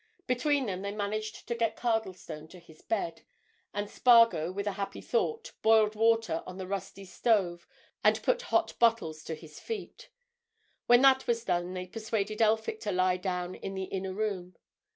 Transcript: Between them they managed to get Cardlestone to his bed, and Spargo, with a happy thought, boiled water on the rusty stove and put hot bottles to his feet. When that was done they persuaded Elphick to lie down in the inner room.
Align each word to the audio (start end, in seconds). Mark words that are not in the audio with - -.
Between 0.25 0.65
them 0.65 0.81
they 0.81 0.91
managed 0.95 1.47
to 1.47 1.53
get 1.53 1.75
Cardlestone 1.77 2.47
to 2.49 2.57
his 2.59 2.81
bed, 2.81 3.21
and 3.71 3.87
Spargo, 3.87 4.51
with 4.51 4.65
a 4.65 4.71
happy 4.71 4.99
thought, 4.99 5.51
boiled 5.61 5.93
water 5.95 6.41
on 6.47 6.57
the 6.57 6.65
rusty 6.65 7.05
stove 7.05 7.67
and 8.03 8.23
put 8.23 8.41
hot 8.49 8.73
bottles 8.79 9.23
to 9.25 9.35
his 9.35 9.59
feet. 9.59 10.09
When 10.87 11.03
that 11.03 11.27
was 11.27 11.45
done 11.45 11.75
they 11.75 11.85
persuaded 11.85 12.41
Elphick 12.41 12.79
to 12.79 12.91
lie 12.91 13.17
down 13.17 13.53
in 13.53 13.75
the 13.75 13.83
inner 13.83 14.11
room. 14.15 14.55